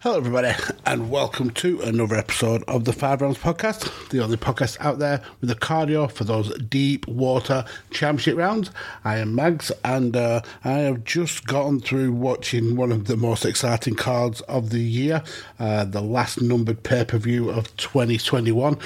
[0.00, 0.54] Hello, everybody,
[0.86, 5.20] and welcome to another episode of the Five Rounds Podcast, the only podcast out there
[5.40, 8.70] with the cardio for those deep water championship rounds.
[9.02, 13.44] I am Mags, and uh, I have just gotten through watching one of the most
[13.44, 15.20] exciting cards of the year,
[15.58, 18.76] uh, the last numbered pay per view of 2021,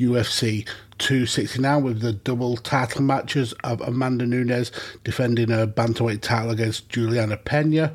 [0.00, 4.72] UFC 269 with the double title matches of Amanda Nunes
[5.04, 7.92] defending her bantamweight title against Juliana Pena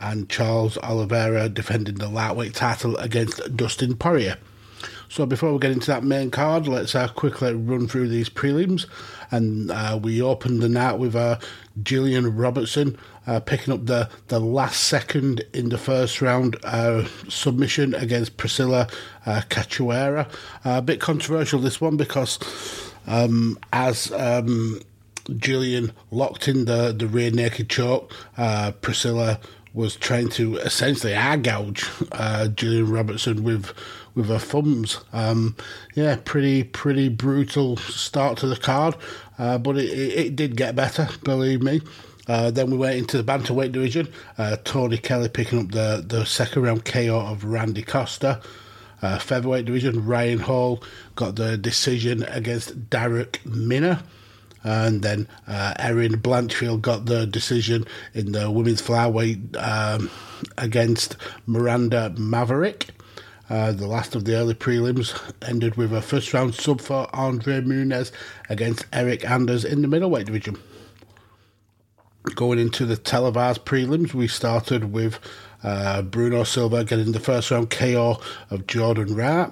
[0.00, 4.38] and Charles Oliveira defending the lightweight title against Dustin Poirier.
[5.10, 8.86] So before we get into that main card, let's uh, quickly run through these prelims.
[9.32, 11.40] And uh, we opened the night with uh,
[11.82, 12.96] Gillian Robertson
[13.26, 18.88] uh, picking up the, the last second in the first round uh, submission against Priscila
[19.26, 20.26] uh, Cachoeira.
[20.64, 22.38] Uh, a bit controversial this one because
[23.08, 24.80] um, as um,
[25.38, 29.40] Gillian locked in the, the rear naked choke, Priscila
[29.72, 33.72] was trying to essentially eye gouge uh, Gillian Robertson with
[34.14, 35.00] with her thumbs.
[35.12, 35.56] Um,
[35.94, 38.96] yeah, pretty pretty brutal start to the card,
[39.38, 41.80] uh, but it, it, it, did get better, believe me.
[42.26, 44.08] Uh, then we went into the bantamweight division.
[44.38, 48.40] Uh, Tony Kelly picking up the, the second round KO of Randy Costa.
[49.02, 50.82] Uh, featherweight division, Ryan Hall
[51.14, 54.02] got the decision against Darrick Minner
[54.62, 60.10] and then uh, Erin Blanchfield got the decision in the women's flyweight um,
[60.58, 61.16] against
[61.46, 62.88] Miranda Maverick.
[63.48, 67.60] Uh, the last of the early prelims ended with a first round sub for Andre
[67.60, 68.12] Muniz
[68.48, 70.56] against Eric Anders in the middleweight division.
[72.36, 75.18] Going into the televised prelims, we started with
[75.64, 79.50] uh, Bruno Silva getting the first round KO of Jordan Wright,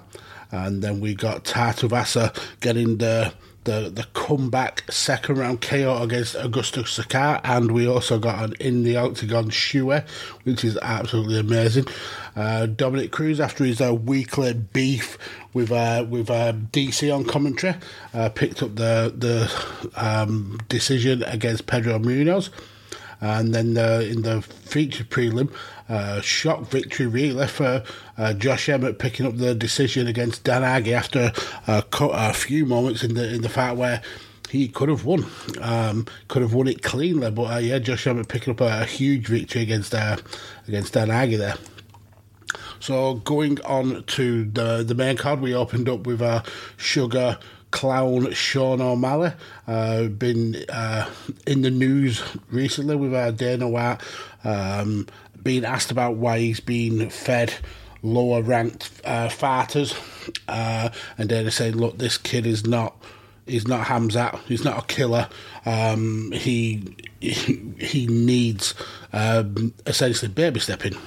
[0.52, 3.32] and then we got Tuivasa getting the
[3.64, 8.82] the, the comeback second round KO against Augusto Sakai, and we also got an in
[8.82, 10.06] the octagon shoey,
[10.44, 11.86] which is absolutely amazing.
[12.34, 15.18] Uh, Dominick Cruz, after his uh, weekly beef
[15.52, 17.74] with uh, with uh, DC on commentary,
[18.14, 19.52] uh, picked up the the
[19.96, 22.50] um, decision against Pedro Munhoz.
[23.20, 25.52] And then uh, in the featured prelim,
[25.88, 27.82] uh, shock victory really for
[28.16, 31.32] uh, Josh Emmett picking up the decision against Dan Ige after
[31.66, 34.02] a, a few moments in the in the fight where
[34.48, 35.26] he could have won,
[35.60, 37.30] um, could have won it cleanly.
[37.30, 40.16] But uh, yeah, Josh Emmett picking up a, a huge victory against uh,
[40.66, 41.56] against Dan Ige there.
[42.80, 46.42] So going on to the the main card, we opened up with uh,
[46.76, 47.38] Sugar
[47.70, 49.32] clown Sean O'Malley.
[49.66, 51.08] Uh, been uh,
[51.46, 53.98] in the news recently with uh, Dana White
[54.44, 55.06] um,
[55.42, 57.54] being asked about why he's been fed
[58.02, 59.94] lower ranked uh, fighters,
[60.46, 62.96] uh, and Dana saying, "Look, this kid is not."
[63.46, 64.40] He's not Khamzat.
[64.40, 65.26] He's not a killer.
[65.64, 68.74] Um, he, he, needs
[69.10, 70.98] um, essentially baby stepping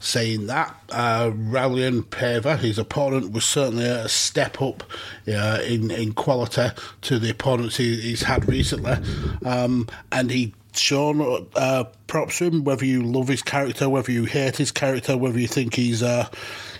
[0.00, 0.74] saying that.
[0.90, 4.82] Uh, Raulian Paiva, his opponent, was certainly a step up
[5.28, 6.68] uh, in, in quality
[7.02, 8.96] to the opponents he, he's had recently.
[9.44, 14.24] Um, and he shown uh, props to him, whether you love his character, whether you
[14.24, 16.28] hate his character, whether you think he's uh,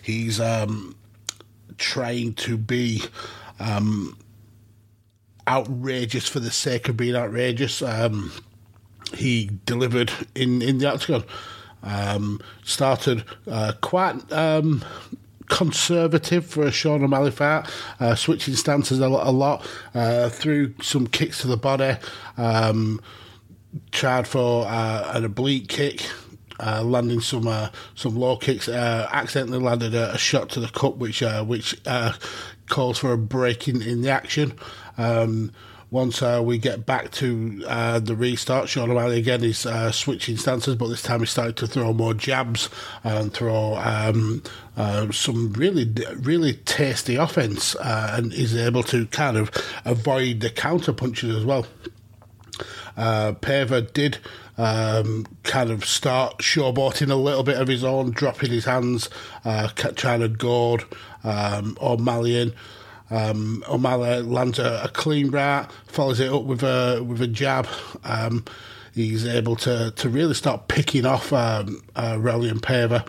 [0.02, 0.96] he's um,
[1.76, 3.02] trying to be
[3.58, 4.16] um,
[5.46, 7.82] outrageous for the sake of being outrageous.
[7.82, 8.32] Um,
[9.14, 11.24] he delivered in, in the octagon.
[11.82, 14.84] Um, started uh, quite um,
[15.50, 17.68] conservative for a Sean O'Malley fight,
[17.98, 21.96] uh, switching stances a lot, a lot uh, threw some kicks to the body,
[22.38, 23.00] um,
[23.90, 26.08] tried for uh, an oblique kick.
[26.62, 30.94] Uh, landing some uh, some low kicks, accidentally landed a, a, shot to the cup,
[30.96, 31.74] which which
[32.68, 34.52] calls for a break in, in the action.
[34.98, 35.52] Um,
[35.90, 40.36] once uh, we get back to uh, the restart, Sean O'Malley again is uh, switching
[40.36, 42.70] stances, but this time he started to throw more jabs
[43.02, 44.42] and throw um,
[44.76, 49.50] uh, some really, really tasty offense, uh, and is able to kind of
[49.84, 51.66] avoid the counter punches as well.
[52.96, 54.18] Uh, Paiva did
[54.58, 59.08] um, kind of start showboating a little bit of his own, dropping his hands,
[59.44, 60.84] uh, trying to goad
[61.24, 62.52] um, O'Malley in.
[63.10, 67.66] Um, O'Malley lands a, a, clean right, follows it up with a with a jab.
[68.04, 68.44] Um,
[68.94, 73.06] he's able to, to really start picking off um, uh, Raulian Paiva,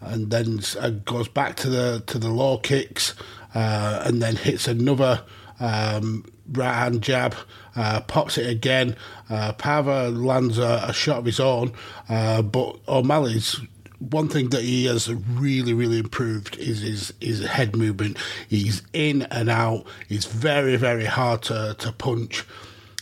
[0.00, 3.14] and then uh, goes back to the to the low kicks,
[3.54, 5.22] uh, and then hits another
[5.60, 7.34] um, right hand jab,
[7.76, 8.96] uh, pops it again.
[9.30, 11.72] Uh, Paiva lands a, a, shot of his own,
[12.08, 13.60] uh, but O'Malley's
[13.98, 18.16] one thing that he has really, really improved is his, his head movement.
[18.48, 19.84] He's in and out.
[20.08, 22.44] He's very, very hard to, to punch.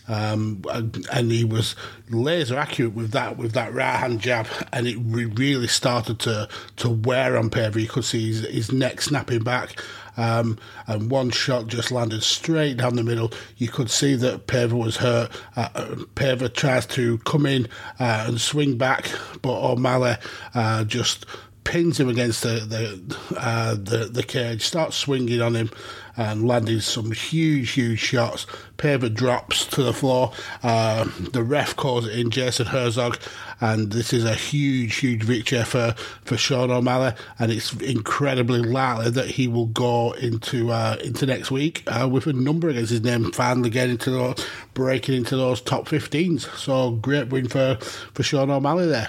[0.08, 1.74] Um, and, and, he was
[2.10, 6.48] laser accurate with that with that right hand jab, and it re- really started to
[6.76, 7.80] to wear on Paiva.
[7.80, 9.82] You could see his, his neck snapping back,
[10.16, 13.32] um, and one shot just landed straight down the middle.
[13.56, 15.30] You could see that Paiva was hurt.
[15.56, 15.68] Uh,
[16.14, 17.66] Paiva tries to come in
[17.98, 19.10] uh, and swing back,
[19.42, 20.16] but O'Malley
[20.54, 21.26] uh, just
[21.66, 25.70] pins him against the the, uh, the the cage, starts swinging on him,
[26.16, 28.46] and landing some huge, huge shots.
[28.78, 30.32] Paiva drops to the floor.
[30.62, 33.18] Uh, the ref calls it in, Jason Herzog,
[33.60, 35.92] and this is a huge, huge victory for,
[36.24, 41.50] for Sean O'Malley, and it's incredibly likely that he will go into uh, into next
[41.50, 45.60] week uh, with a number against his name, finally getting into those, breaking into those
[45.60, 46.42] top 15s.
[46.56, 47.76] So great win for,
[48.14, 49.08] for Sean O'Malley there.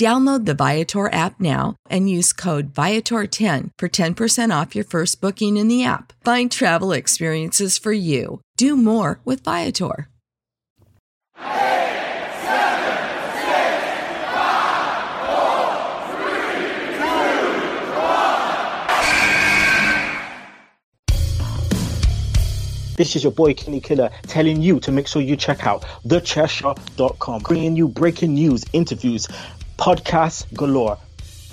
[0.00, 5.58] Download the Viator app now and use code Viator10 for 10% off your first booking
[5.58, 6.14] in the app.
[6.24, 8.40] Find travel experiences for you.
[8.56, 10.08] Do more with Viator.
[22.96, 27.42] This is your boy Kenny Killer telling you to make sure you check out thechairshot.com,
[27.42, 29.26] bringing you breaking news, interviews,
[29.80, 30.98] podcasts galore,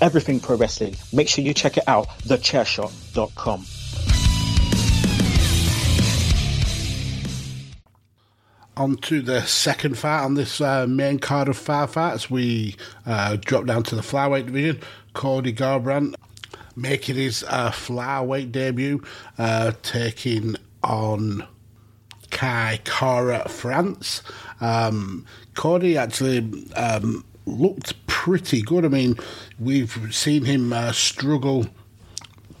[0.02, 0.94] everything pro wrestling.
[1.14, 3.64] Make sure you check it out, thechairshot.com.
[8.76, 12.30] On to the second fight on this uh, main card of five fights.
[12.30, 14.82] We uh, drop down to the flyweight division.
[15.14, 16.14] Cody Garbrandt
[16.76, 19.02] making his uh, flyweight debut,
[19.38, 20.54] uh, taking
[20.84, 21.44] on
[22.30, 24.22] Kai Kara France.
[24.60, 26.38] Um, Cody actually
[26.74, 28.84] um, looked pretty good.
[28.84, 29.16] I mean,
[29.58, 31.66] we've seen him uh, struggle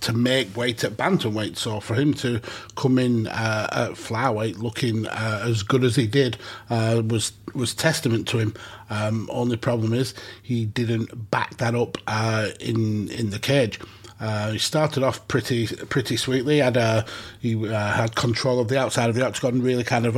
[0.00, 1.56] to make weight at bantamweight.
[1.56, 2.40] So for him to
[2.76, 6.36] come in uh, at flyweight looking uh, as good as he did
[6.70, 8.54] uh, was was testament to him.
[8.90, 13.80] Um, only problem is he didn't back that up uh, in in the cage.
[14.20, 16.58] Uh, he started off pretty pretty sweetly.
[16.58, 17.04] Had uh,
[17.40, 20.16] he had control of the outside of the octagon, really kind of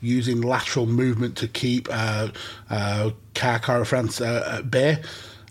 [0.00, 2.28] using lateral movement to keep uh,
[2.70, 5.02] uh, Kara France at bay.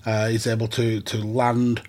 [0.05, 1.81] he's able to to land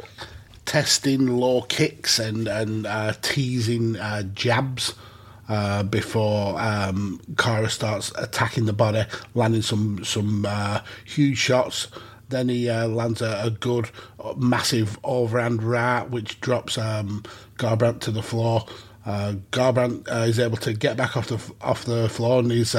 [0.66, 4.94] testing low kicks and and uh, teasing uh, jabs
[5.48, 11.88] uh, before um, Kara starts attacking the body, landing some some uh, huge shots.
[12.28, 13.88] Then he uh, lands a, a, good,
[14.36, 17.22] massive overhand right, which drops um,
[17.56, 18.66] Garbrandt to the floor.
[19.06, 22.76] Uh, Garbrandt is able to get back off the off the floor, and he's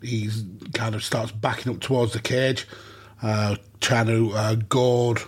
[0.00, 2.66] he's kind of starts backing up towards the cage,
[3.20, 5.20] trying to goad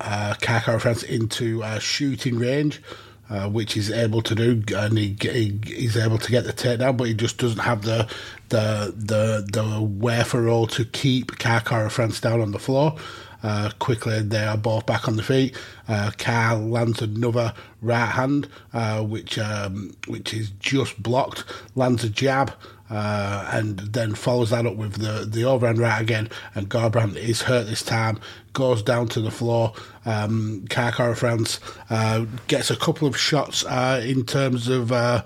[0.00, 2.82] uh, Kara France into uh, shooting range,
[3.28, 6.96] uh, which he's able to do, and he, he, he's able to get the takedown,
[6.96, 8.08] but he just doesn't have the
[8.48, 12.96] the the the wherewithal to keep Kara France down on the floor.
[13.42, 15.56] Uh, quickly, they are both back on the feet.
[15.88, 21.44] Uh, Carl lands another right hand, uh, which um, which is just blocked.
[21.74, 22.52] Lands a jab,
[22.90, 26.28] uh, and then follows that up with the, the overhand right again.
[26.54, 28.20] And Garbrandt is hurt this time,
[28.52, 29.72] goes down to the floor.
[30.04, 35.22] Um, Kara France uh, gets a couple of shots uh, in terms of uh,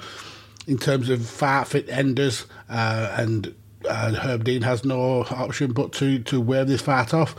[0.66, 3.54] in terms of far fit enders, uh, and
[3.88, 7.34] uh, Herb Dean has no option but to to wear this fight off.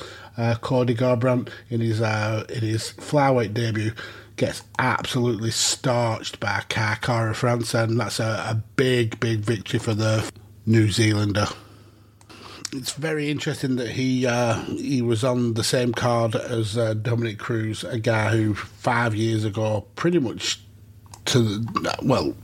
[0.62, 3.92] Cody Garbrandt in his in his flyweight debut
[4.36, 10.30] gets absolutely starched by Kara France, and that's a, a big, big victory for the
[10.66, 11.48] New Zealander.
[12.74, 17.40] It's very interesting that he uh, he was on the same card as uh, Dominick
[17.40, 20.60] Cruz, a guy who five years ago, pretty much
[21.26, 21.66] to
[22.02, 22.36] well,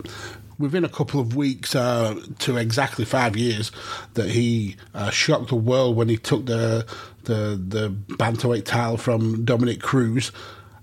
[0.58, 3.72] within a couple of weeks uh, to exactly five years,
[4.14, 6.86] that he uh, shocked the world when he took the
[7.26, 10.32] the the bantamweight title from Dominic Cruz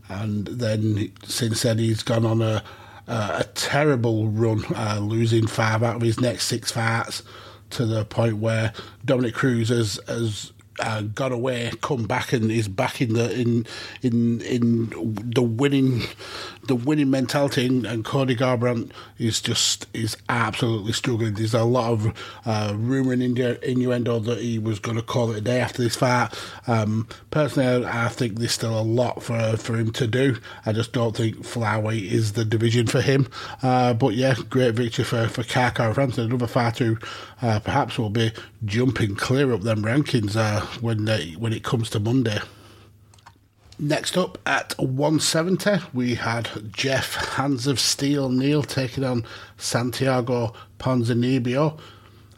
[0.08, 2.62] and then since then he's gone on a
[3.06, 7.22] a, a terrible run, uh, losing five out of his next six fights
[7.70, 8.72] to the point where
[9.04, 13.66] Dominic Cruz has has uh, got away, come back, and is back in the in
[14.02, 14.90] in in
[15.34, 16.02] the winning
[16.64, 17.66] the winning mentality.
[17.66, 21.34] And, and Cody Garbrandt is just is absolutely struggling.
[21.34, 25.38] There's a lot of uh, rumor and innuendo that he was going to call it
[25.38, 26.28] a day after this fight.
[26.66, 30.36] Um, personally, I, I, think there's still a lot for for him to do.
[30.64, 33.28] I just don't think flyweight is the division for him.
[33.62, 36.98] Uh, but yeah, great victory for for Kara France, another fighter who
[37.42, 38.32] uh, perhaps will be
[38.64, 42.38] jumping clear up them rankings uh, when they, when it comes to Monday.
[43.80, 49.24] Next up at 170, we had Geoff Hands of Steel Neal taking on
[49.56, 51.78] Santiago Ponzinibbio.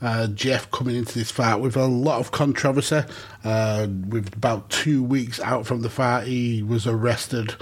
[0.02, 3.02] Uh, Geoff coming into this fight with a lot of controversy.
[3.42, 7.54] Uh, with about two weeks out from the fight, he was arrested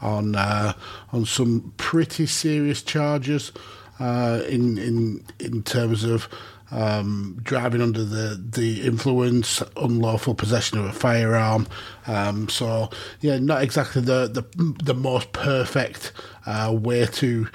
[0.00, 0.72] on uh,
[1.12, 3.52] on some pretty serious charges
[4.00, 6.28] uh, in in in terms of
[6.70, 11.66] um, driving under the, the influence, unlawful possession of a firearm.
[12.06, 16.12] Um, so yeah, not exactly the the, the most perfect
[16.44, 17.48] uh, way to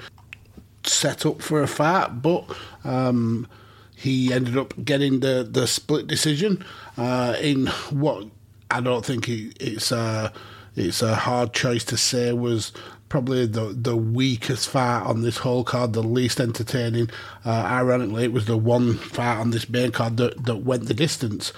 [0.84, 2.44] set up for a fight, but
[2.84, 3.46] um,
[3.94, 6.64] he ended up getting the the split decision
[6.96, 8.26] uh, in what
[8.70, 10.32] I don't think it's a
[10.76, 12.72] it's a hard choice to say was
[13.08, 17.10] probably the the weakest fight on this whole card, the least entertaining.
[17.44, 20.94] Uh, ironically, it was the one fight on this main card that, that went the
[20.94, 21.52] distance.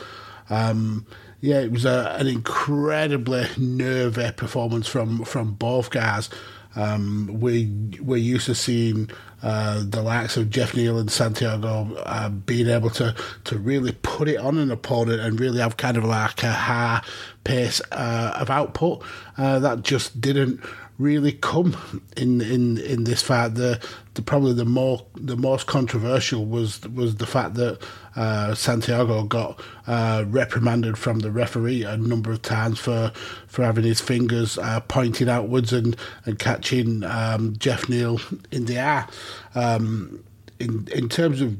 [0.50, 1.06] Um,
[1.40, 6.30] yeah, it was a, an incredibly nervy performance from, from both guys.
[6.76, 7.66] Um, we
[8.00, 9.10] we're used to seeing
[9.42, 13.14] uh, the likes of Geoff Neal and Santiago uh, being able to
[13.44, 17.02] to really put it on an opponent and really have kind of like a high
[17.44, 19.02] pace uh, of output.
[19.36, 20.60] Uh, that just didn't
[20.98, 21.76] really come
[22.16, 23.54] in in in this fight.
[23.54, 23.80] The,
[24.14, 27.82] the probably the more the most controversial was was the fact that
[28.16, 33.12] uh, Santiago got uh, reprimanded from the referee a number of times for
[33.46, 38.20] for having his fingers uh, pointing outwards and and catching um, Geoff Neal
[38.50, 39.06] in the eye.
[39.54, 40.22] Um,
[40.60, 41.56] in in terms of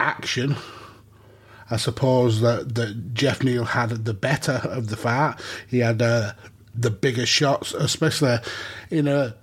[0.00, 0.56] action.
[1.68, 5.34] I suppose that, that Geoff Neal had the better of the fight.
[5.68, 6.34] He had uh,
[6.76, 8.38] the bigger shots, especially
[8.90, 9.34] in a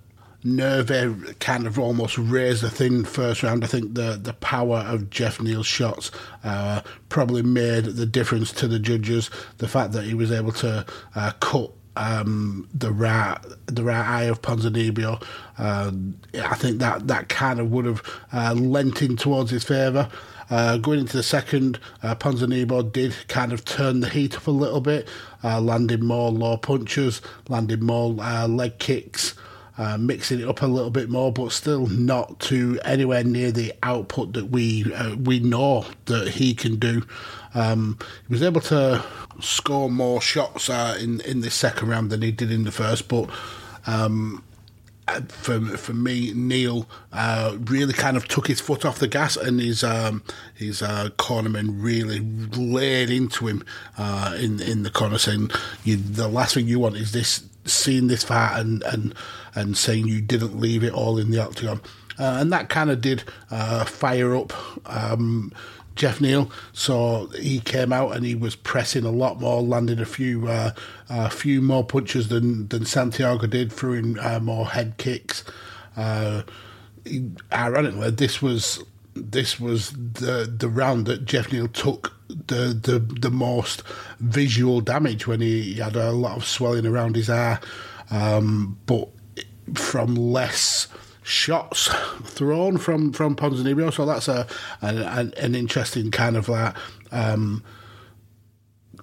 [0.46, 3.64] Nerve kind of almost razor thin first round.
[3.64, 6.12] I think the the power of Geoff Neal's shots
[6.44, 9.30] uh, probably made the difference to the judges.
[9.60, 10.86] The fact that he was able to
[11.16, 13.38] uh, cut um, the right
[13.68, 15.24] the right eye of Ponzinibbio,
[15.58, 15.92] uh,
[16.34, 20.10] I think that that kind of would have uh, lent in towards his favour.
[20.50, 22.16] Uh, going into the second, uh,
[22.92, 25.08] did kind of turn the heat up a little bit,
[25.44, 29.36] uh, landing more low punches, landing more uh, leg kicks,
[29.78, 33.74] uh, mixing it up a little bit more, but still not to anywhere near the
[33.82, 37.04] output that we uh, we know that he can do.
[37.56, 37.98] Um,
[38.28, 39.04] he was able to
[39.40, 43.08] score more shots uh, in in the second round than he did in the first,
[43.08, 43.30] but.
[43.86, 44.44] Um,
[45.28, 49.60] for for me, Neal uh, really kind of took his foot off the gas, and
[49.60, 50.24] his um,
[50.56, 53.66] his uh, cornerman really laid into him
[53.98, 55.52] uh, in in the corner, saying,
[55.84, 59.14] you, "The last thing you want is this seeing this fight and and
[59.56, 61.82] and saying you didn't leave it all in the octagon."
[62.20, 64.54] Uh, and that kind of did uh, fire up
[64.88, 65.52] um,
[65.96, 66.52] Geoff Neal.
[66.72, 70.72] So he came out and he was pressing a lot more, landing a few uh,
[71.10, 75.44] a few more punches than than Santiago did, throwing uh, more head kicks.
[75.96, 76.44] Uh,
[77.06, 78.84] he, ironically, this was
[79.16, 83.84] this was the the round that Geoff Neal took the the the most
[84.20, 87.60] visual damage when he, he had a lot of swelling around his eye,
[88.10, 89.10] um, but
[89.76, 90.88] from less
[91.24, 91.90] shots
[92.24, 93.92] thrown from from Ponzinibbio.
[93.94, 94.48] So that's a
[94.82, 96.76] an, an interesting kind of like
[97.12, 97.64] um,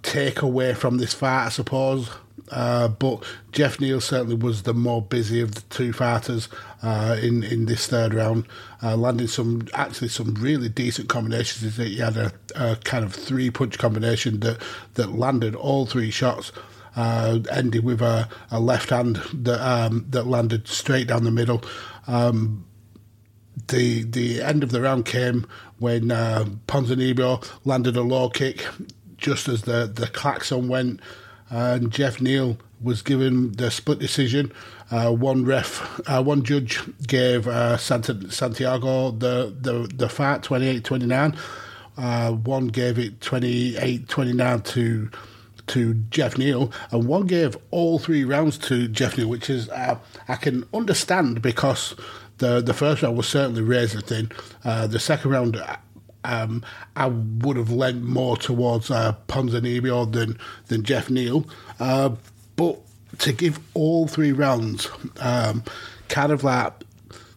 [0.03, 2.11] take away from this fight, I suppose.
[2.51, 3.23] Uh, but
[3.53, 6.49] Geoff Neal certainly was the more busy of the two fighters
[6.83, 8.47] uh, in in this third round,
[8.83, 11.77] uh, landing some actually some really decent combinations.
[11.77, 14.61] He had a, a kind of three punch combination that
[14.95, 16.51] that landed all three shots
[16.97, 21.63] uh, ended with a, a left hand that um, that landed straight down the middle.
[22.07, 22.67] Um,
[23.69, 25.47] the the end of the round came
[25.79, 28.67] when uh, Ponzinibbio landed a low kick
[29.21, 31.01] just as the, the klaxon went,
[31.51, 34.53] and Geoff Neal was given the split decision.
[34.91, 40.83] Uh, one ref, uh, one judge gave uh, Santa, Santiago the, the, the fight 28
[40.83, 41.37] 29.
[41.97, 45.11] Uh, one gave it 28 29 to
[45.71, 49.99] to Geoff Neal, and one gave all three rounds to Geoff Neal, which is uh,
[50.29, 51.95] I can understand because
[52.39, 54.31] the the first round was certainly razor thin.
[54.65, 55.63] Uh, the second round.
[56.23, 56.63] Um,
[56.97, 61.47] I would have lent more towards uh, Ponzinibbio than than Geoff Neal,
[61.79, 62.11] uh,
[62.57, 62.79] but
[63.21, 65.65] to give all three rounds, um,
[66.09, 66.75] kind of like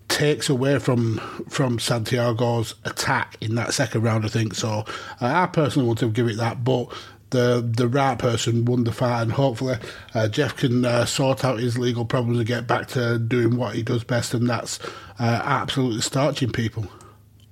[0.09, 1.17] takes away from
[1.49, 4.25] from Santiago's attack in that second round.
[4.25, 4.85] I think so.
[5.21, 6.93] Uh, I personally want to give it that, but
[7.33, 9.75] the the right person won the fight, and hopefully
[10.13, 13.75] uh, Geoff can uh, sort out his legal problems and get back to doing what
[13.75, 14.79] he does best, and that's
[15.19, 16.85] uh, absolutely starching people.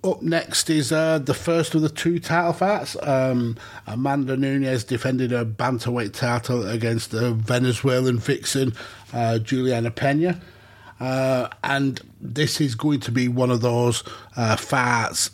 [0.03, 2.95] Up next is uh, the first of the two title fights.
[3.03, 8.73] Um, Amanda Nunes defended a bantamweight title against the Venezuelan vixen
[9.13, 10.41] uh, Juliana Pena.
[10.99, 14.03] Uh, and this is going to be one of those
[14.57, 15.31] fights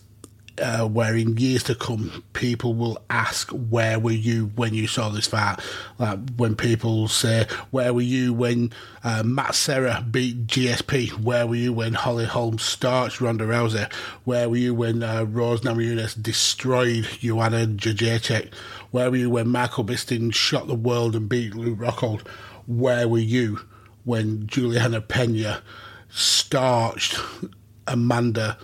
[0.59, 5.09] uh, where in years to come people will ask where were you when you saw
[5.09, 5.59] this fight?
[5.97, 8.71] Like when people say where were you when
[9.03, 13.91] uh, Matt Serra beat GSP where were you when Holly Holm starched Ronda Rousey?
[14.23, 18.53] Where were you when uh, Rose Namajunas destroyed Joanna Jędrzejczyk?
[18.91, 22.27] Where were you when Michael Bisping shot the world and beat Luke Rockhold?
[22.65, 23.59] Where were you
[24.05, 25.61] when Juliana Pena
[26.09, 27.19] starched
[27.87, 28.57] Amanda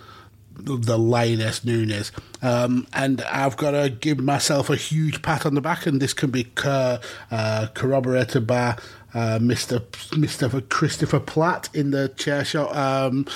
[0.56, 2.12] the lioness Nunes.
[2.42, 6.12] Um, and I've got to give myself a huge pat on the back, and this
[6.12, 6.98] can be uh,
[7.30, 8.76] uh, corroborated by
[9.12, 9.80] uh, Mr.
[10.10, 10.68] Mr.
[10.68, 13.26] Christopher Platt in the chair shot um,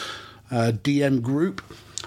[0.50, 1.62] uh, DM group.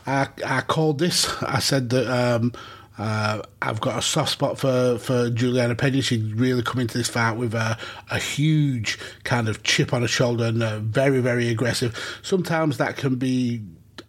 [0.05, 1.41] I, I called this.
[1.43, 2.07] I said that.
[2.07, 2.53] Um,
[2.97, 6.03] uh, I've got a soft spot for, for Juliana Pena.
[6.03, 7.75] She's really come into this fight with a,
[8.11, 11.97] a huge kind of chip on her shoulder and uh, very, very aggressive.
[12.21, 13.61] Sometimes that can be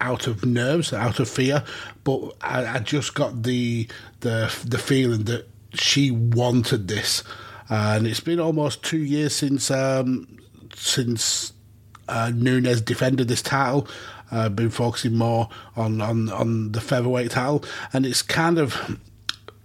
[0.03, 1.65] out of nerves, out of fear.
[2.05, 3.89] But I, I just got the
[4.21, 7.23] the the feeling that she wanted this,
[7.71, 10.27] and it's been almost two years since um,
[10.75, 11.53] since
[12.09, 13.89] uh, Nunes defended this title.
[14.31, 18.99] Uh, been focusing more on, on on the featherweight title, and it's kind of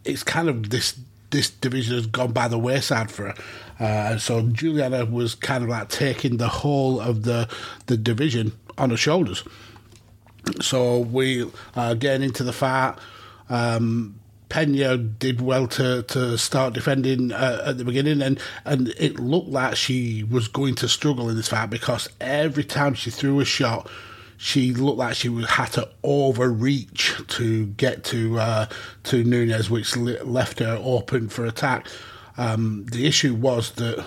[0.06, 1.00] it's kind of this
[1.32, 3.36] this division has gone by the wayside for her.
[3.80, 7.50] Uh, so Juliana was kind of like taking the whole of the
[7.88, 9.43] the division on her shoulders.
[10.62, 12.96] So we uh, getting into the fight.
[13.50, 19.20] Um, Pena did well to, to start defending uh, at the beginning, and, and it
[19.20, 23.39] looked like she was going to struggle in this fight because every time she threw
[23.41, 23.89] a shot,
[24.38, 28.67] she looked like she had to overreach to get to uh,
[29.04, 31.88] to Nunes, which left her open for attack.
[32.38, 34.06] Um, the issue was that.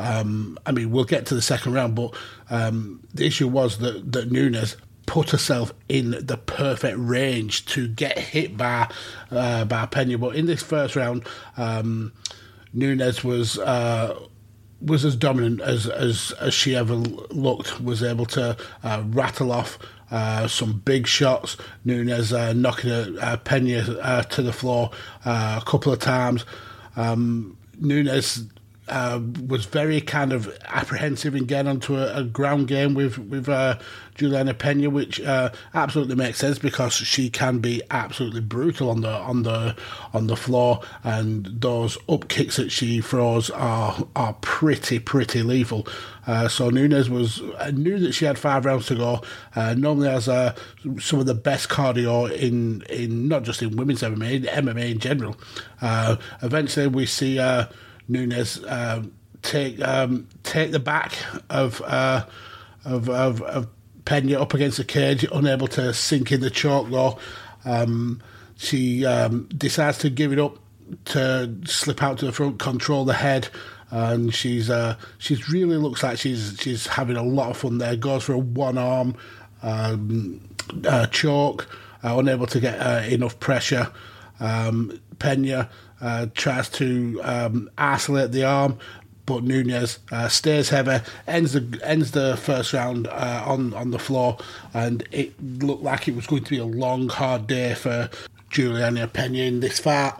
[0.00, 2.14] Um, I mean, we'll get to the second round, but
[2.50, 4.76] um, the issue was that, that Nunes
[5.08, 8.88] put herself in the perfect range to get hit by
[9.30, 10.18] uh, by Pena.
[10.18, 12.12] But in this first round, um,
[12.74, 14.20] Nunes was uh,
[14.82, 17.80] was as dominant as, as as she ever looked.
[17.80, 19.78] Was able to uh, rattle off.
[20.10, 21.58] Uh, some big shots.
[21.84, 24.90] Nunes uh, knocking uh, Pena uh, to the floor
[25.26, 26.46] uh, a couple of times.
[26.96, 28.44] Um, Nunes
[28.88, 33.48] uh, was very kind of apprehensive in getting onto a, a ground game with with
[33.48, 33.78] uh,
[34.14, 39.10] Juliana Pena, which uh, absolutely makes sense because she can be absolutely brutal on the
[39.10, 39.76] on the
[40.12, 45.86] on the floor, and those up kicks that she throws are are pretty pretty lethal.
[46.26, 49.22] Uh, so Nunes was uh, knew that she had five rounds to go.
[49.54, 54.34] Uh, normally has some of the best cardio in in not just in women's MMA,
[54.34, 55.36] in MMA in general.
[56.42, 57.38] eventually, we see.
[58.08, 61.14] Nunes um, take um, take the back
[61.50, 62.24] of, uh,
[62.84, 63.68] of, of of
[64.04, 67.18] Pena up against the cage, unable to sink in the choke though.
[67.64, 68.22] Um,
[68.56, 70.58] she um, decides to give it up
[71.06, 73.48] to slip out to the front, control the head,
[73.90, 77.96] and she's uh, she's really looks like she's she's having a lot of fun there.
[77.96, 79.14] Goes for a one arm
[79.62, 80.40] um,
[80.86, 81.68] uh, choke,
[82.02, 83.92] uh, unable to get uh, enough pressure.
[84.40, 85.68] Um, Pena
[86.00, 88.78] uh, tries to um, isolate the arm,
[89.26, 93.98] but Nunes uh, stays heavy, ends the ends the first round uh, on on the
[93.98, 94.38] floor,
[94.72, 98.10] and it looked like it was going to be a long, hard day for
[98.50, 100.14] Juliana Pena in this fight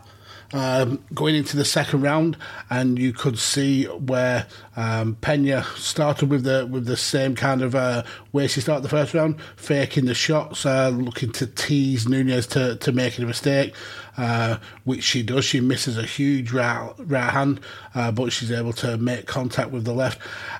[0.53, 2.37] um, going into the second round,
[2.71, 7.75] and you could see where um, Pena started with the with the same kind of
[7.75, 12.47] uh, way she started the first round, faking the shots, uh, looking to tease Nunes
[12.49, 13.75] to, to making a mistake,
[14.17, 15.45] uh, which she does.
[15.45, 17.61] She misses a huge right, right hand,
[17.95, 20.19] uh, but she's able to make contact with the left,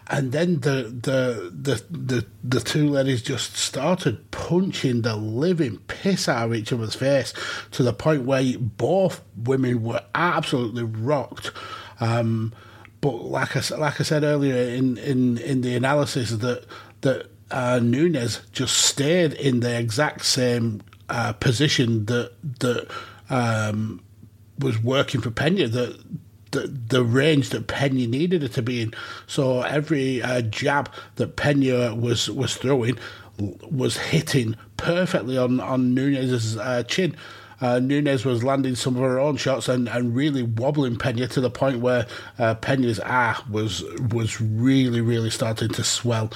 [0.09, 6.29] and then the the the the, the two ladies just started punching the living piss
[6.29, 7.33] out of each other's face
[7.71, 11.51] to the point where both women were absolutely rocked.
[12.01, 12.53] Um,
[13.01, 16.65] but like I like I said earlier in, in, in the analysis that
[17.03, 22.89] that uh, Nunes just stayed in the exact same uh, position that that
[23.31, 24.03] um,
[24.59, 25.69] was working for Pena.
[25.69, 26.03] That
[26.51, 28.95] the, the range that Pena needed it to be in.
[29.27, 32.99] So every uh, jab that Pena was was throwing
[33.39, 37.17] was hitting perfectly on on Nunes's uh, chin.
[37.61, 41.41] Uh, Nunes was landing some of her own shots and, and really wobbling Pena to
[41.41, 42.07] the point where
[42.39, 46.31] uh, Pena's eye was was really really starting to swell.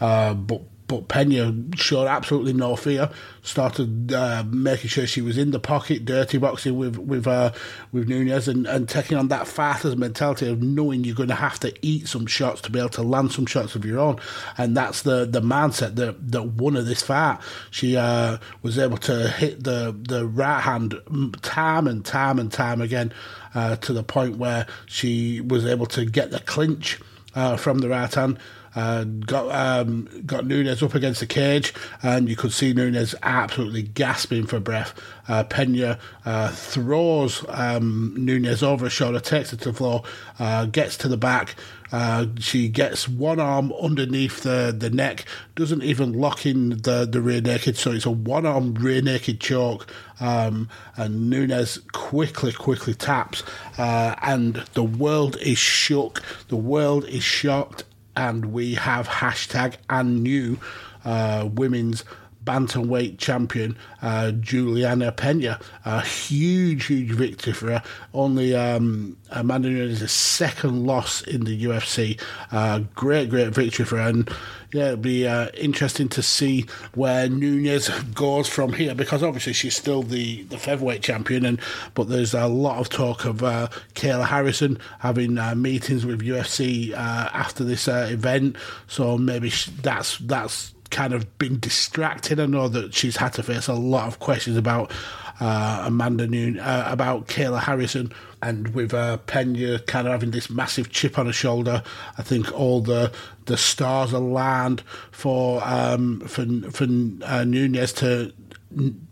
[0.00, 3.10] Uh, but but Pena showed absolutely no fear.
[3.42, 7.52] Started uh, making sure she was in the pocket, dirty boxing with with uh,
[7.92, 11.60] with Nunes, and, and taking on that fighters mentality of knowing you're going to have
[11.60, 14.18] to eat some shots to be able to land some shots of your own,
[14.56, 17.38] and that's the the mindset that that won her this fight.
[17.70, 20.94] She uh, was able to hit the the right hand
[21.42, 23.12] time and time and time again
[23.54, 26.98] uh, to the point where she was able to get the clinch
[27.34, 28.38] uh, from the right hand
[28.74, 33.82] uh, got um, got Nunes up against the cage, and you could see Nunes absolutely
[33.82, 34.94] gasping for breath.
[35.28, 40.02] Uh, Pena uh, throws um, Nunes over her shoulder, takes her to the floor,
[40.38, 41.54] uh, gets to the back.
[41.90, 47.20] Uh, she gets one arm underneath the, the neck, doesn't even lock in the, the
[47.20, 49.86] rear naked, so it's a one arm rear naked choke.
[50.20, 53.42] Um, and Nunes quickly, quickly taps,
[53.78, 56.22] uh, and the world is shook.
[56.48, 57.84] The world is shocked,
[58.18, 60.58] and we have hashtag and new
[61.04, 62.04] uh, women's
[62.48, 65.60] bantamweight champion uh, Juliana Pena.
[65.84, 67.82] A huge, huge victory for her.
[68.14, 72.18] Only um, Amanda Nunes' second loss in the UFC.
[72.50, 74.08] Uh, great, great victory for her.
[74.08, 74.30] And
[74.72, 79.76] yeah, it'll be uh, interesting to see where Nunes goes from here because obviously she's
[79.76, 81.60] still the, the featherweight champion, and
[81.94, 86.92] but there's a lot of talk of uh, Kayla Harrison having uh, meetings with UFC
[86.92, 88.56] uh, after this uh, event,
[88.86, 92.40] so maybe that's that's kind of been distracted.
[92.40, 94.90] I know that she's had to face a lot of questions about
[95.38, 100.50] uh, Amanda Noon, uh, about Kayla Harrison, and with uh, Pena kind of having this
[100.50, 101.84] massive chip on her shoulder.
[102.18, 103.12] I think all the
[103.44, 104.80] the stars aligned
[105.12, 106.88] for um, for for
[107.22, 108.32] uh, Nunes to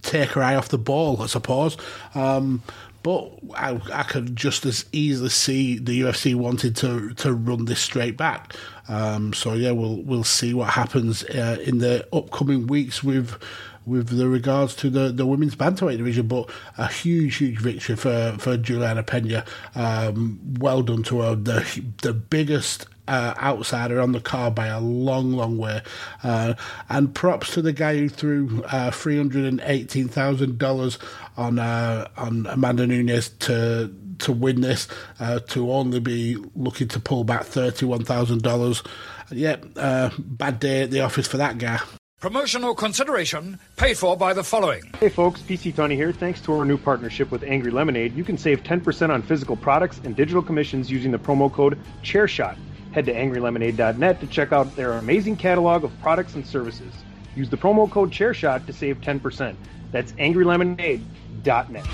[0.03, 1.77] take her eye off the ball, I suppose.
[2.17, 2.65] Um,
[3.07, 7.79] but I, I could just as easily see the UFC wanted to to run this
[7.79, 8.57] straight back.
[8.89, 13.41] Um, so yeah, we'll we'll see what happens uh, in the upcoming weeks with
[13.87, 18.35] with the regards to the, the women's bantamweight division, but a huge, huge victory for,
[18.41, 19.45] for Juliana Pena.
[19.77, 21.37] Um, well done to her.
[21.37, 25.83] The, the biggest uh, outsider on the card by a long, long way.
[26.23, 26.55] Uh,
[26.89, 30.99] and props to the guy who threw uh, three hundred and eighteen thousand dollars
[31.37, 34.89] on uh, on Amanda Nunes to to win this,
[35.21, 38.83] uh, to only be looking to pull back thirty one thousand dollars.
[39.31, 41.81] Yep, uh, bad day at the office for that guy.
[42.19, 44.83] Promotional consideration paid for by the following.
[44.99, 46.13] Hey folks, PC Tony here.
[46.13, 50.01] Thanks to our new partnership with Angry Lemonade, you can save 10% on physical products
[50.03, 52.57] and digital commissions using the promo code ChairShot.
[52.97, 56.95] Head to angrylemonade.net to check out their amazing catalog of products and services.
[57.35, 59.55] Use the promo code ChairShot to save 10%.
[59.93, 61.87] That's angrylemonade.net.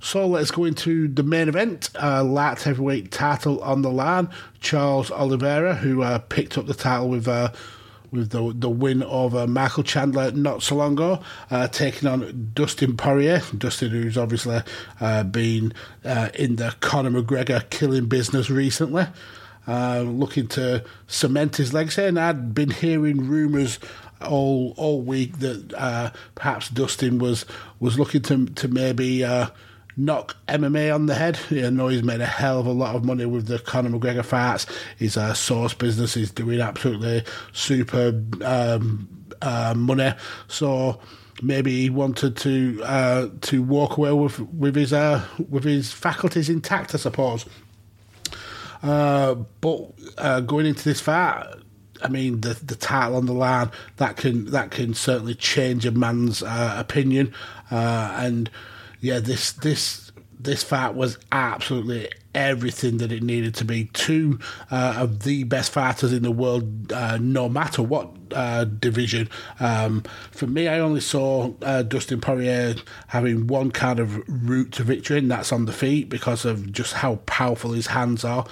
[0.00, 1.90] So let's go into the main event.
[2.02, 4.30] Uh, light heavyweight title on the line.
[4.60, 7.52] Charles Oliveira, who uh, picked up the title with uh,
[8.10, 12.96] with the the win over Michael Chandler not so long ago, uh, taking on Dustin
[12.96, 13.42] Poirier.
[13.58, 14.62] Dustin, who's obviously
[14.98, 15.74] uh, been
[16.06, 19.04] uh, in the Conor McGregor killing business recently.
[19.66, 23.78] Uh, looking to cement his legacy, and I'd been hearing rumours
[24.20, 27.46] all all week that uh, perhaps Dustin was
[27.78, 29.48] was looking to to maybe uh,
[29.96, 31.38] knock MMA on the head.
[31.50, 34.24] I know he's made a hell of a lot of money with the Conor McGregor
[34.24, 34.66] fights.
[34.96, 39.08] His uh, source business is doing absolutely super um,
[39.40, 40.12] uh, money.
[40.48, 41.00] So
[41.42, 46.48] maybe he wanted to uh, to walk away with with his uh, with his faculties
[46.48, 47.44] intact, I suppose.
[48.82, 51.46] Uh, but uh, going into this fight,
[52.02, 55.90] I mean, the the title on the line that can that can certainly change a
[55.90, 57.32] man's uh, opinion.
[57.70, 58.50] Uh, and
[59.00, 60.11] yeah, this this
[60.42, 63.86] this fight was absolutely everything that it needed to be.
[63.92, 64.38] Two
[64.70, 69.28] uh, of the best fighters in the world, uh, no matter what uh, division.
[69.60, 72.76] Um, for me, I only saw uh, Dustin Poirier
[73.08, 76.94] having one kind of route to victory, and that's on the feet because of just
[76.94, 78.46] how powerful his hands are.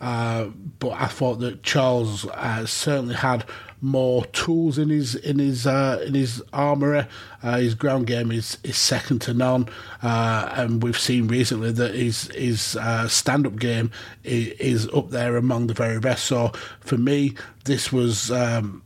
[0.00, 0.46] Uh,
[0.78, 3.44] but I thought that Charles uh, certainly had
[3.80, 7.06] more tools in his in his uh, in his armory.
[7.42, 9.68] Uh, his ground game is, is second to none,
[10.02, 13.90] uh, and we've seen recently that his his uh, stand up game
[14.24, 16.24] is, up there among the very best.
[16.24, 18.30] So for me, this was.
[18.30, 18.82] Um,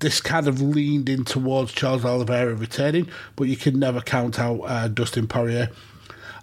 [0.00, 3.06] this kind of leaned in towards Charles Oliveira returning,
[3.36, 5.68] but you can never count out uh, Dustin Poirier.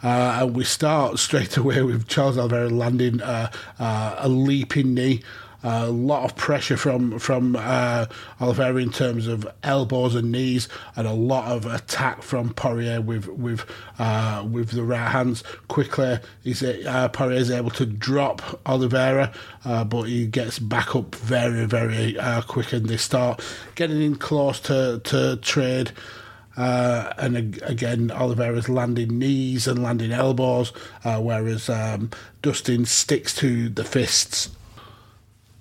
[0.03, 5.23] Uh, and we start straight away with Charles Oliveira landing uh, uh, a leaping knee
[5.63, 8.05] a lot of pressure from from uh,
[8.39, 13.27] Oliveira in terms of elbows and knees, and a lot of attack from Poirier with
[13.27, 13.65] with
[13.97, 15.43] uh, with the right hands.
[15.67, 19.33] Quickly, he's uh, Poirier is able to drop Oliveira,
[19.65, 23.43] uh, but he gets back up very very uh, quick, and they start
[23.75, 25.91] getting in close to to trade.
[26.55, 32.09] Uh, and again, Oliveira's landing knees and landing elbows, uh, whereas um,
[32.41, 34.49] Dustin sticks to the fists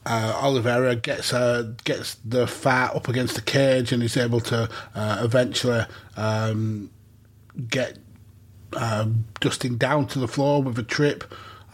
[0.06, 4.68] uh, Oliveira gets uh, gets the fat up against the cage and is able to
[4.94, 5.84] uh, eventually
[6.16, 6.90] um,
[7.68, 7.98] get
[8.74, 9.08] uh,
[9.40, 11.24] Dustin down to the floor with a trip.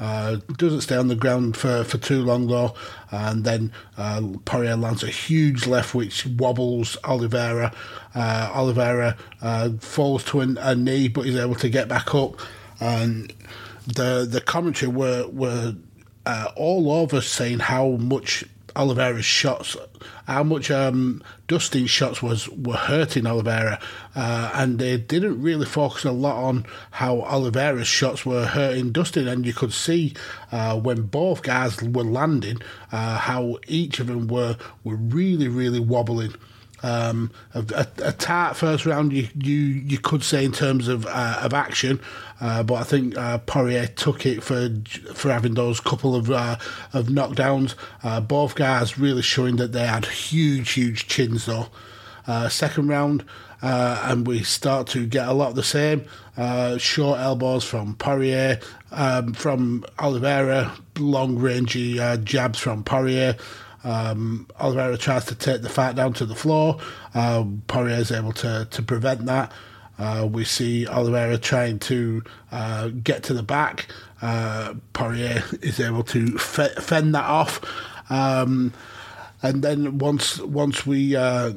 [0.00, 2.74] Uh, doesn't stay on the ground for, for too long though,
[3.10, 7.72] and then uh, Poirier lands a huge left which wobbles Oliveira.
[8.14, 12.40] Uh, Oliveira uh, falls to a, a knee, but he's able to get back up.
[12.80, 13.32] And
[13.86, 15.76] the the commentary were were
[16.26, 19.76] uh, all over saying how much Oliveira's shots,
[20.26, 23.78] how much um, Dustin's shots was were hurting Oliveira,
[24.14, 29.28] uh, and they didn't really focus a lot on how Oliveira's shots were hurting Dustin,
[29.28, 30.14] and you could see
[30.50, 32.58] uh, when both guys were landing
[32.90, 36.34] uh, how each of them were were really really wobbling.
[36.82, 41.06] Um, a, a, a, tight first round, you, you you could say in terms of
[41.06, 42.00] uh, of action,
[42.40, 44.68] uh, but I think uh, Poirier took it for
[45.14, 46.56] for having those couple of uh,
[46.92, 47.76] of knockdowns.
[48.02, 51.68] Uh, both guys really showing that they had huge huge chins though.
[52.26, 53.24] Uh, second round,
[53.60, 56.04] and we start to get a lot of the same
[56.78, 58.58] short elbows from Poirier,
[58.90, 63.36] um, from Oliveira, long rangey jabs from Poirier.
[63.84, 66.78] Um, Oliveira tries to take the fight down to the floor.
[67.14, 69.52] Um, Poirier is able to, to prevent that.
[69.98, 73.86] Uh, we see Oliveira trying to uh, get to the back.
[74.20, 77.60] Uh, Poirier is able to fend that off.
[78.10, 78.72] Um,
[79.42, 81.52] and then once once we uh,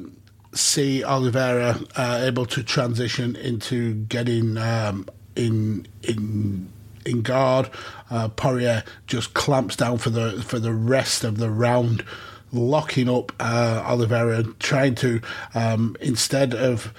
[0.52, 6.68] see Oliveira uh, able to transition into getting um, in in
[7.06, 7.70] in guard.
[8.10, 12.04] Uh, Poirier just clamps down for the for the rest of the round,
[12.52, 15.20] locking up uh, Oliveira, trying to
[15.54, 16.92] um, instead of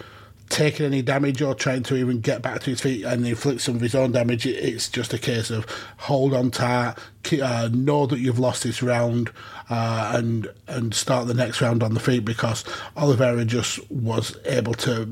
[0.49, 3.75] taking any damage or trying to even get back to his feet and inflict some
[3.75, 4.45] of his own damage.
[4.45, 5.65] It's just a case of
[5.97, 6.95] hold on tight,
[7.41, 9.31] uh, know that you've lost this round,
[9.69, 12.63] uh, and and start the next round on the feet because
[12.95, 15.09] Oliveira just was able to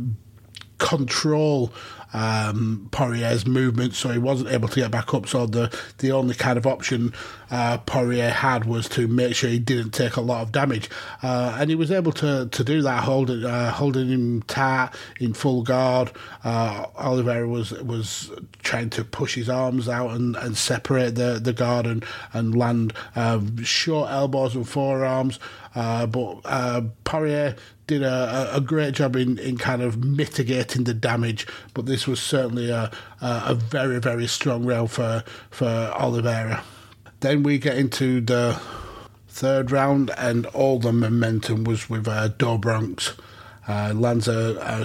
[0.78, 1.72] control
[2.14, 5.28] um, Poirier's movement, so he wasn't able to get back up.
[5.28, 7.14] So the the only kind of option
[7.52, 10.90] uh, Poirier had was to make sure he didn't take a lot of damage,
[11.24, 15.34] uh, and he was able to, to do that, holding uh, holding him tight in
[15.34, 16.12] full guard.
[16.44, 18.32] Uh, Oliveira was was
[18.64, 22.94] trying to push his arms out and, and separate the, the guard and, and land
[23.16, 25.40] um, short elbows and forearms.
[25.76, 27.56] Uh, but uh, Poirier
[27.88, 32.20] did a, a, great job in, in kind of mitigating the damage, but this was
[32.20, 36.62] certainly a, a very, very strong round for, for Oliveira.
[37.22, 38.60] Then we get into the
[39.30, 43.14] third round, and all the momentum was with uh, Do Bronx.
[43.66, 44.28] Uh, lands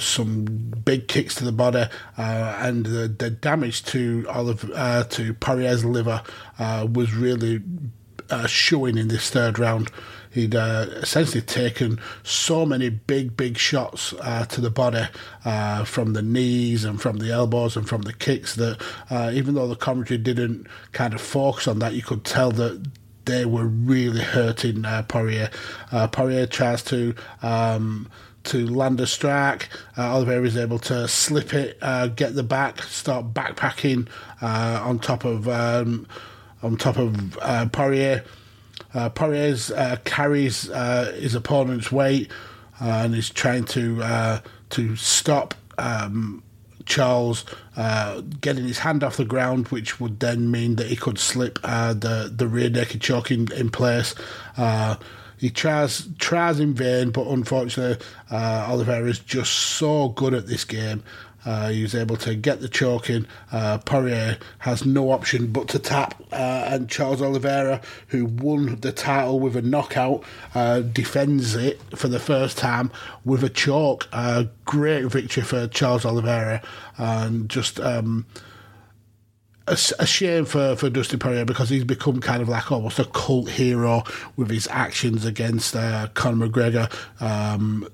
[0.03, 0.44] some
[0.85, 5.85] big kicks to the body, uh, and the, the, damage to Olive uh, to Poirier's
[5.85, 6.23] liver
[6.61, 7.61] uh, was really
[8.31, 9.90] uh, showing in this third round.
[10.30, 15.06] He'd uh, essentially taken so many big, big shots uh, to the body
[15.44, 19.54] uh, from the knees and from the elbows and from the kicks that uh, even
[19.54, 22.80] though the commentary didn't kind of focus on that, you could tell that
[23.24, 25.50] they were really hurting uh, Poirier.
[25.92, 27.14] Uh, Poirier tries to.
[27.42, 28.08] Um,
[28.42, 29.68] to land a strike.
[29.98, 34.08] Uh, Oliveira is able to slip it, uh, get the back, start backpacking
[34.40, 36.06] uh, on top of um,
[36.62, 37.38] on top of
[37.72, 38.24] Poirier.
[38.92, 42.31] Uh, Poirier uh, carries uh, his opponent's weight
[42.81, 46.42] uh, and is trying to uh, to stop um,
[46.87, 47.44] Charles
[47.76, 51.61] uh, getting his hand off the ground, which would then mean that he could slip
[51.62, 54.14] the the rear naked choke in, in place.
[55.37, 61.03] he tries tries in vain, but unfortunately, Oliveira is just so good at this game
[61.44, 63.26] uh, he was able to get the choke in.
[63.53, 68.92] Uh, Poirier has no option but to tap, uh, and Charles Oliveira, who won the
[68.92, 70.22] title with a knockout,
[70.55, 72.90] uh, defends it for the first time
[73.24, 74.09] with a choke.
[74.64, 76.62] great victory for Charles Oliveira,
[76.98, 77.81] and just.
[77.81, 78.26] Um,
[79.70, 83.05] a, a, shame for, for Dustin Poirier because he's become kind of like almost a
[83.05, 84.03] cult hero
[84.37, 86.92] with his actions against uh, Conor McGregor.
[87.22, 87.88] Um,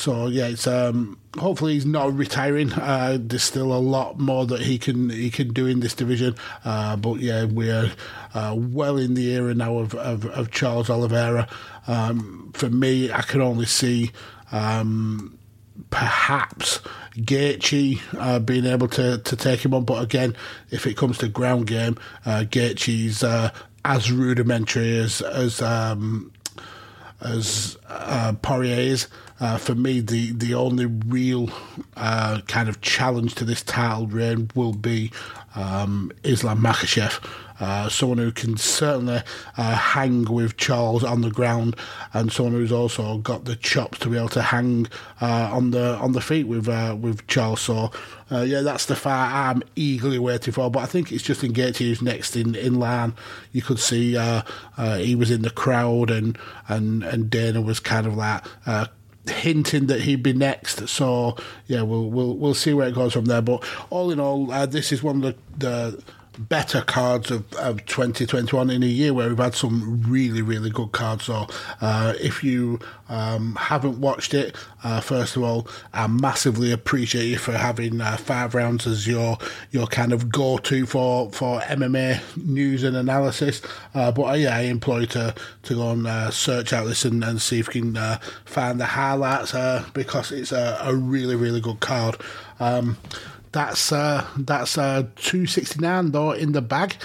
[0.00, 2.72] so yeah, it's um, hopefully he's not retiring.
[2.72, 6.34] Uh, there's still a lot more that he can he can do in this division.
[6.64, 7.92] Uh, but yeah, we're
[8.32, 11.46] uh, well in the era now of, of, of Charles Oliveira.
[11.86, 14.10] Um, for me, I can only see.
[14.52, 15.38] Um,
[15.90, 16.80] perhaps
[17.16, 20.36] Gaethje uh, being able to, to take him on, but again,
[20.70, 23.50] if it comes to ground game, uh, Gaethje's uh,
[23.84, 26.32] as rudimentary as as um,
[27.20, 29.08] as uh, Poirier is.
[29.40, 31.48] Uh, for me, the, the only real
[31.96, 35.10] uh, kind of challenge to this title reign will be
[35.56, 37.24] um, Islam Makhachev.
[37.58, 39.20] Uh, someone who can certainly
[39.58, 41.76] uh, hang with Charles on the ground,
[42.14, 44.86] and someone who's also got the chops to be able to hang
[45.20, 47.60] uh, on the on the feet with uh, with Charles.
[47.60, 47.90] So
[48.30, 50.70] yeah, that's the fight I'm eagerly waiting for.
[50.70, 53.12] But I think it's Justin Gaethje who's next in, in line.
[53.52, 54.12] You could see
[54.98, 58.42] he was in the crowd, and and and Dana was kind of like
[59.30, 60.88] hinting that he'd be next.
[60.88, 63.42] So yeah, we'll we'll we'll see where it goes from there.
[63.42, 66.02] But all in all, uh, this is one of the, the
[66.38, 70.92] better cards of, of 2021 in a year where we've had some really, really good
[70.92, 71.24] cards.
[71.24, 71.46] So,
[71.80, 77.38] uh, if you um, haven't watched it, uh, first of all, I massively appreciate you
[77.38, 79.38] for having uh, five rounds as your
[79.70, 83.60] your kind of go to for, for MMA news and analysis.
[83.94, 87.04] Uh, but uh, yeah, I implore you to, to go and uh, search out this
[87.04, 89.52] and, and see if you can find the highlights
[89.92, 92.16] because it's a, a really, really good card.
[92.60, 92.98] Um,
[93.52, 96.96] that's uh, that's uh, two sixty nine though in the bag.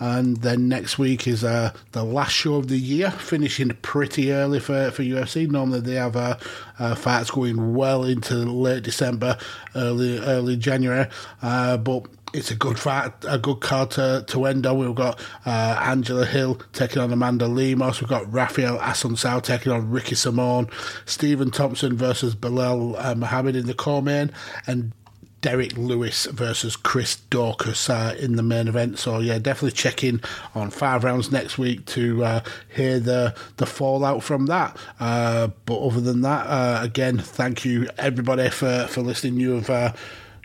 [0.00, 4.60] And then next week is uh, the last show of the year, finishing pretty early
[4.60, 5.50] for, for UFC.
[5.50, 6.36] Normally they have uh,
[6.78, 9.36] uh, fights going well into late December,
[9.74, 11.08] early early January.
[11.42, 14.78] Uh, but it's a good fight, a good card to, to end on.
[14.78, 18.00] We've got uh, Angela Hill taking on Amanda Lemos.
[18.00, 20.70] We've got Rafael Assunção taking on Ricky Simón.
[21.06, 24.30] Stephen Thompson versus Belal uh, in the co-main.
[24.66, 24.92] And
[25.40, 28.98] Derrick Lewis versus Chris Daukaus uh, in the main event.
[28.98, 30.20] So yeah, definitely check in
[30.54, 32.40] on five rounds next week to uh,
[32.74, 34.76] hear the the fallout from that.
[34.98, 39.38] Uh, but other than that, uh, again, thank you everybody for for listening.
[39.38, 39.92] You have uh,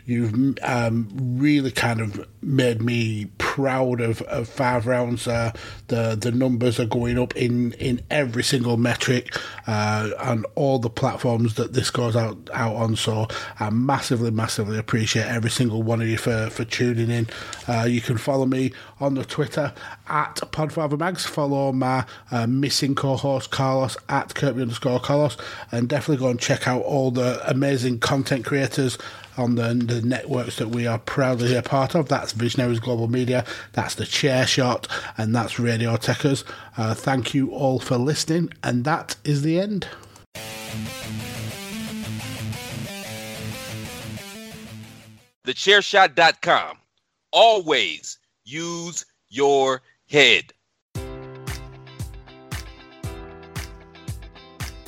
[0.06, 5.26] You've um, really kind of made me proud of, of five rounds.
[5.26, 5.52] Uh,
[5.86, 9.34] the the numbers are going up in, in every single metric
[9.66, 12.96] uh, on all the platforms that this goes out, out on.
[12.96, 13.28] So
[13.58, 17.26] I massively, massively appreciate every single one of you for, for tuning in.
[17.66, 19.72] Uh, you can follow me on the Twitter
[20.08, 21.26] at PodfatherMags.
[21.26, 25.38] Follow my uh, missing co-host Carlos at Kirby underscore Carlos,
[25.72, 28.98] and definitely go and check out all the amazing content creators
[29.36, 32.08] on the, the networks that we are proudly a part of.
[32.08, 36.44] That's Visionaries Global Media, that's the Chair Shot, and that's Radio Techers.
[36.76, 39.88] Uh, thank you all for listening, and that is the end.
[45.46, 46.78] TheChairShot.com.
[47.32, 50.53] Always use your head.